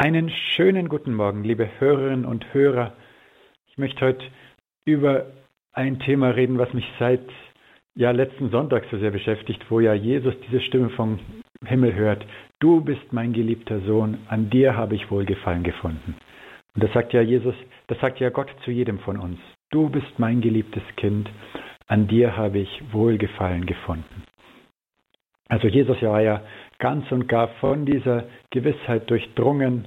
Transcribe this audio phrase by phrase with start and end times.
[0.00, 2.92] Einen schönen guten Morgen, liebe Hörerinnen und Hörer.
[3.66, 4.24] Ich möchte heute
[4.84, 5.26] über
[5.72, 7.28] ein Thema reden, was mich seit
[7.96, 11.18] ja, letzten Sonntag so sehr beschäftigt, wo ja Jesus diese Stimme vom
[11.66, 12.24] Himmel hört.
[12.60, 16.14] Du bist mein geliebter Sohn, an dir habe ich Wohlgefallen gefunden.
[16.76, 17.56] Und das sagt ja Jesus,
[17.88, 19.40] das sagt ja Gott zu jedem von uns.
[19.72, 21.28] Du bist mein geliebtes Kind,
[21.88, 24.22] an dir habe ich Wohlgefallen gefunden.
[25.48, 26.42] Also Jesus war ja
[26.78, 29.86] ganz und gar von dieser Gewissheit durchdrungen.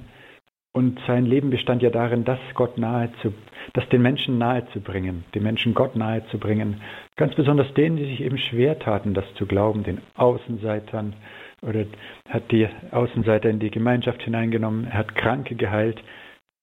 [0.74, 3.34] Und sein Leben bestand ja darin, das Gott nahe zu,
[3.74, 6.80] das den Menschen nahe zu bringen, den Menschen Gott nahe zu bringen,
[7.16, 11.14] ganz besonders denen, die sich eben schwer taten, das zu glauben, den Außenseitern.
[11.60, 11.84] Oder
[12.28, 16.02] hat die Außenseiter in die Gemeinschaft hineingenommen, hat Kranke geheilt,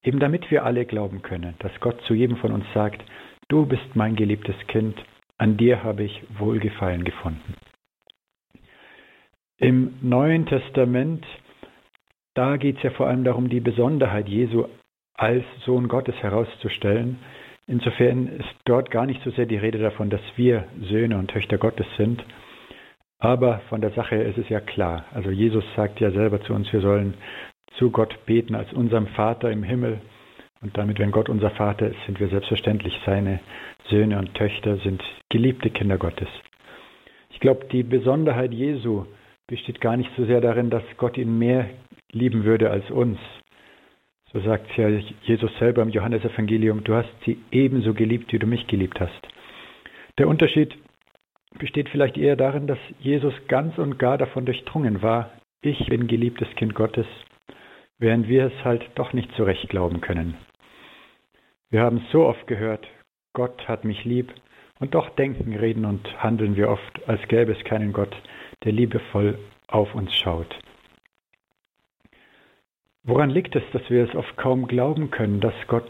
[0.03, 3.03] eben damit wir alle glauben können, dass Gott zu jedem von uns sagt,
[3.47, 4.95] du bist mein geliebtes Kind,
[5.38, 7.53] an dir habe ich Wohlgefallen gefunden.
[9.61, 11.25] Im Neuen Testament,
[12.33, 14.65] da geht es ja vor allem darum, die Besonderheit Jesu
[15.15, 17.19] als Sohn Gottes herauszustellen.
[17.67, 21.57] Insofern ist dort gar nicht so sehr die Rede davon, dass wir Söhne und Töchter
[21.57, 22.23] Gottes sind.
[23.19, 25.03] Aber von der Sache ist es ja klar.
[25.13, 27.16] Also Jesus sagt ja selber zu uns, wir sollen
[27.77, 29.99] zu Gott beten als unserem Vater im Himmel.
[30.61, 33.41] Und damit, wenn Gott unser Vater ist, sind wir selbstverständlich seine
[33.89, 36.29] Söhne und Töchter, sind geliebte Kinder Gottes.
[37.31, 39.05] Ich glaube, die Besonderheit Jesu
[39.50, 41.69] besteht gar nicht so sehr darin, dass Gott ihn mehr
[42.11, 43.19] lieben würde als uns.
[44.31, 44.89] So sagt ja
[45.23, 49.28] Jesus selber im Johannesevangelium, du hast sie ebenso geliebt, wie du mich geliebt hast.
[50.19, 50.75] Der Unterschied
[51.58, 56.47] besteht vielleicht eher darin, dass Jesus ganz und gar davon durchdrungen war, ich bin geliebtes
[56.56, 57.08] Kind Gottes,
[57.97, 60.36] während wir es halt doch nicht so recht glauben können.
[61.72, 62.88] Wir haben so oft gehört,
[63.34, 64.31] Gott hat mich lieb,
[64.80, 68.16] und doch denken, reden und handeln wir oft, als gäbe es keinen Gott,
[68.63, 70.53] der liebevoll auf uns schaut.
[73.03, 75.89] Woran liegt es, dass wir es oft kaum glauben können, dass Gott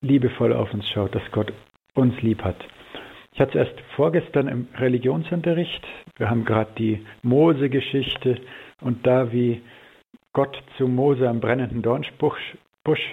[0.00, 1.52] liebevoll auf uns schaut, dass Gott
[1.94, 2.56] uns lieb hat?
[3.32, 5.86] Ich hatte es erst vorgestern im Religionsunterricht.
[6.16, 8.40] Wir haben gerade die Mose-Geschichte
[8.80, 9.62] und da, wie
[10.32, 12.56] Gott zu Mose am brennenden Dornbusch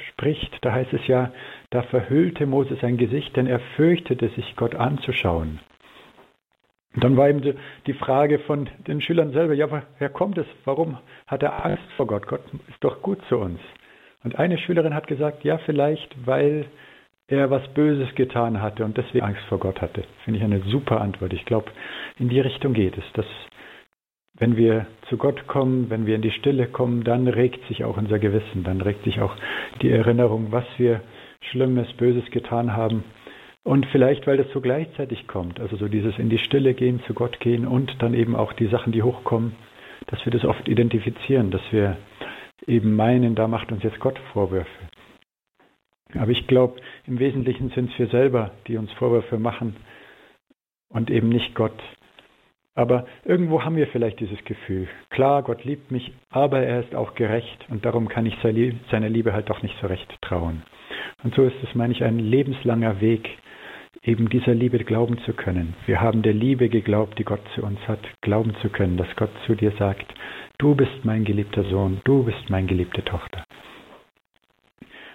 [0.09, 1.31] spricht, da heißt es ja,
[1.69, 5.59] da verhüllte Mose sein Gesicht, denn er fürchtete sich, Gott anzuschauen.
[6.97, 7.43] Und dann war eben
[7.85, 10.47] die Frage von den Schülern selber, ja, woher kommt es?
[10.65, 10.97] Warum
[11.27, 12.25] hat er Angst vor Gott?
[12.25, 13.59] Gott ist doch gut zu uns.
[14.23, 16.65] Und eine Schülerin hat gesagt, ja, vielleicht, weil
[17.27, 20.05] er was Böses getan hatte und deswegen Angst vor Gott hatte.
[20.25, 21.33] Finde ich eine super Antwort.
[21.33, 21.69] Ich glaube,
[22.17, 23.27] in die Richtung geht es, dass
[24.39, 27.97] wenn wir zu Gott kommen, wenn wir in die Stille kommen, dann regt sich auch
[27.97, 29.35] unser Gewissen, dann regt sich auch
[29.83, 31.01] die Erinnerung, was wir
[31.51, 33.03] Schlimmes, Böses getan haben
[33.67, 37.13] und vielleicht, weil das so gleichzeitig kommt, also so dieses in die Stille gehen, zu
[37.13, 39.57] Gott gehen und dann eben auch die Sachen, die hochkommen,
[40.05, 41.97] dass wir das oft identifizieren, dass wir
[42.66, 44.69] eben meinen, da macht uns jetzt Gott Vorwürfe.
[46.17, 49.75] Aber ich glaube, im Wesentlichen sind es wir selber, die uns Vorwürfe machen
[50.88, 51.77] und eben nicht Gott.
[52.73, 57.16] Aber irgendwo haben wir vielleicht dieses Gefühl, klar, Gott liebt mich, aber er ist auch
[57.16, 60.63] gerecht und darum kann ich seiner Liebe halt doch nicht so recht trauen.
[61.25, 63.27] Und so ist es, meine ich, ein lebenslanger Weg,
[64.03, 65.75] eben dieser Liebe glauben zu können.
[65.85, 69.31] Wir haben der Liebe geglaubt, die Gott zu uns hat, glauben zu können, dass Gott
[69.45, 70.05] zu dir sagt,
[70.57, 73.43] du bist mein geliebter Sohn, du bist meine geliebte Tochter.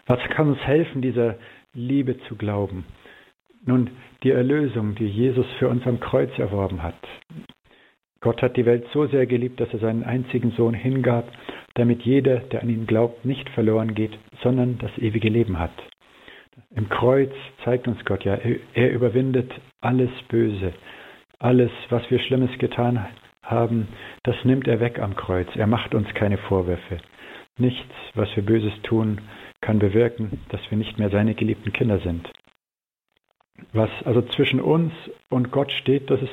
[0.06, 1.36] Was kann uns helfen, dieser
[1.74, 2.84] Liebe zu glauben?
[3.64, 3.90] Nun,
[4.24, 6.96] die Erlösung, die Jesus für uns am Kreuz erworben hat.
[8.20, 11.30] Gott hat die Welt so sehr geliebt, dass er seinen einzigen Sohn hingab,
[11.74, 15.72] damit jeder, der an ihn glaubt, nicht verloren geht, sondern das ewige Leben hat.
[16.74, 17.32] Im Kreuz
[17.64, 20.72] zeigt uns Gott ja, er überwindet alles Böse,
[21.38, 23.06] alles, was wir Schlimmes getan
[23.42, 23.88] haben,
[24.22, 25.48] das nimmt er weg am Kreuz.
[25.56, 26.98] Er macht uns keine Vorwürfe.
[27.58, 29.20] Nichts, was wir Böses tun,
[29.60, 32.30] kann bewirken, dass wir nicht mehr seine geliebten Kinder sind.
[33.72, 34.92] Was also zwischen uns
[35.28, 36.32] und Gott steht, das ist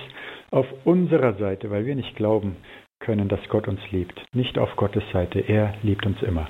[0.51, 2.55] auf unserer Seite, weil wir nicht glauben
[2.99, 4.21] können, dass Gott uns liebt.
[4.33, 5.39] Nicht auf Gottes Seite.
[5.39, 6.49] Er liebt uns immer.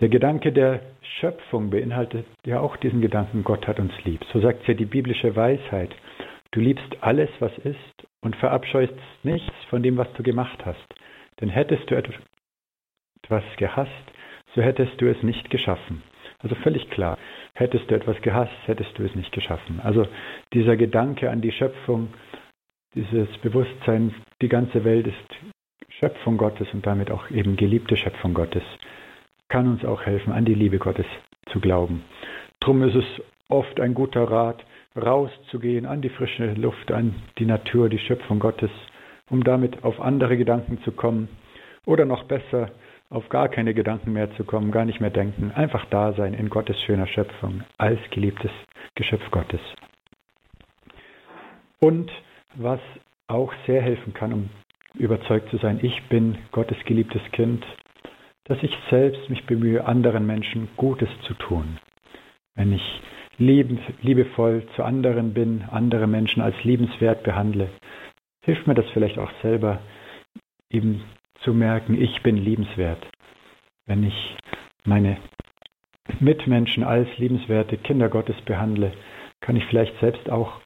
[0.00, 4.24] Der Gedanke der Schöpfung beinhaltet ja auch diesen Gedanken, Gott hat uns lieb.
[4.32, 5.94] So sagt ja die biblische Weisheit.
[6.50, 10.84] Du liebst alles, was ist und verabscheust nichts von dem, was du gemacht hast.
[11.40, 13.90] Denn hättest du etwas gehasst,
[14.54, 16.02] so hättest du es nicht geschaffen.
[16.40, 17.16] Also völlig klar.
[17.54, 19.80] Hättest du etwas gehasst, hättest du es nicht geschaffen.
[19.80, 20.08] Also
[20.52, 22.12] dieser Gedanke an die Schöpfung,
[22.94, 24.12] dieses Bewusstsein,
[24.42, 28.64] die ganze Welt ist Schöpfung Gottes und damit auch eben geliebte Schöpfung Gottes
[29.48, 31.06] kann uns auch helfen, an die Liebe Gottes
[31.52, 32.02] zu glauben.
[32.60, 33.04] Drum ist es
[33.48, 34.64] oft ein guter Rat,
[34.96, 38.70] rauszugehen an die frische Luft, an die Natur, die Schöpfung Gottes,
[39.28, 41.28] um damit auf andere Gedanken zu kommen.
[41.86, 42.70] Oder noch besser,
[43.10, 46.48] auf gar keine Gedanken mehr zu kommen, gar nicht mehr denken, einfach da sein in
[46.48, 48.50] Gottes schöner Schöpfung, als geliebtes
[48.94, 49.60] Geschöpf Gottes.
[51.80, 52.10] Und
[52.54, 52.80] was
[53.26, 54.50] auch sehr helfen kann, um
[54.94, 57.64] überzeugt zu sein, ich bin Gottes geliebtes Kind,
[58.44, 61.78] dass ich selbst mich bemühe, anderen Menschen Gutes zu tun.
[62.54, 63.00] Wenn ich
[63.38, 67.68] liebevoll zu anderen bin, andere Menschen als liebenswert behandle,
[68.44, 69.80] hilft mir das vielleicht auch selber,
[70.70, 71.02] eben
[71.42, 73.04] zu merken, ich bin liebenswert.
[73.86, 74.36] Wenn ich
[74.84, 75.16] meine
[76.20, 78.92] Mitmenschen als liebenswerte Kinder Gottes behandle,
[79.40, 80.60] kann ich vielleicht selbst auch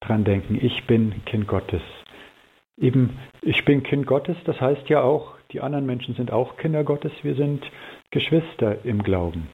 [0.00, 1.82] dran denken, ich bin Kind Gottes.
[2.78, 6.84] Eben, ich bin Kind Gottes, das heißt ja auch, die anderen Menschen sind auch Kinder
[6.84, 7.62] Gottes, wir sind
[8.10, 9.48] Geschwister im Glauben.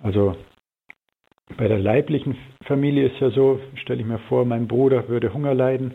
[0.00, 0.36] Also
[1.56, 5.54] bei der leiblichen Familie ist ja so, stelle ich mir vor, mein Bruder würde Hunger
[5.54, 5.94] leiden,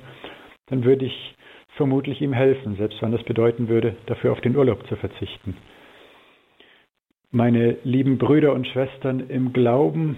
[0.68, 1.36] dann würde ich
[1.76, 5.58] vermutlich ihm helfen, selbst wenn das bedeuten würde, dafür auf den Urlaub zu verzichten.
[7.32, 10.18] Meine lieben Brüder und Schwestern im Glauben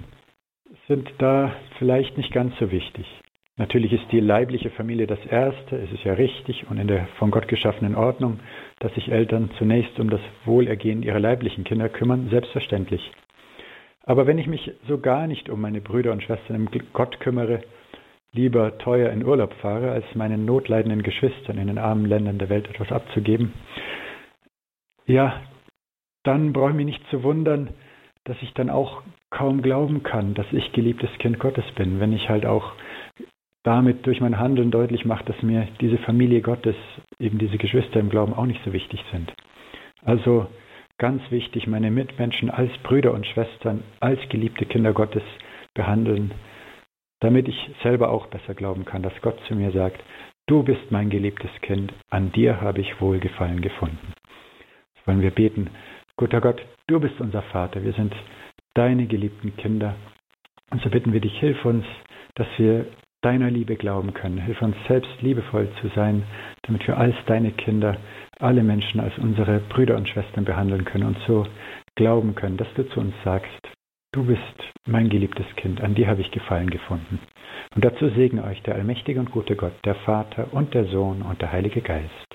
[0.88, 3.06] sind da vielleicht nicht ganz so wichtig.
[3.58, 7.32] Natürlich ist die leibliche Familie das Erste, es ist ja richtig und in der von
[7.32, 8.42] Gott geschaffenen Ordnung,
[8.80, 13.12] dass sich Eltern zunächst um das Wohlergehen ihrer leiblichen Kinder kümmern, selbstverständlich.
[14.04, 17.62] Aber wenn ich mich so gar nicht um meine Brüder und Schwestern im Gott kümmere,
[18.34, 22.70] lieber teuer in Urlaub fahre, als meinen notleidenden Geschwistern in den armen Ländern der Welt
[22.70, 23.54] etwas abzugeben,
[25.06, 25.42] ja,
[26.24, 27.70] dann brauche ich mich nicht zu wundern,
[28.26, 32.28] dass ich dann auch kaum glauben kann, dass ich geliebtes Kind Gottes bin, wenn ich
[32.28, 32.74] halt auch
[33.66, 36.76] damit durch mein Handeln deutlich mache, dass mir diese Familie Gottes,
[37.18, 39.34] eben diese Geschwister im Glauben auch nicht so wichtig sind.
[40.04, 40.46] Also
[41.00, 45.24] ganz wichtig, meine Mitmenschen als Brüder und Schwestern, als geliebte Kinder Gottes
[45.74, 46.32] behandeln,
[47.22, 50.00] damit ich selber auch besser glauben kann, dass Gott zu mir sagt,
[50.46, 54.14] du bist mein geliebtes Kind, an dir habe ich Wohlgefallen gefunden.
[54.94, 55.72] Jetzt wollen wir beten,
[56.18, 58.14] guter Gott, du bist unser Vater, wir sind
[58.76, 59.96] deine geliebten Kinder.
[60.70, 61.86] Und so bitten wir dich, hilf uns,
[62.36, 62.86] dass wir
[63.26, 64.38] deiner Liebe glauben können.
[64.38, 66.24] Hilf uns selbst liebevoll zu sein,
[66.62, 67.98] damit wir als deine Kinder
[68.40, 71.48] alle Menschen als unsere Brüder und Schwestern behandeln können und so
[71.96, 73.50] glauben können, dass du zu uns sagst,
[74.12, 74.42] du bist
[74.86, 77.20] mein geliebtes Kind, an dir habe ich Gefallen gefunden.
[77.74, 81.42] Und dazu segne euch der allmächtige und gute Gott, der Vater und der Sohn und
[81.42, 82.35] der Heilige Geist.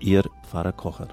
[0.00, 1.08] Ihr Pfarrer Kocher.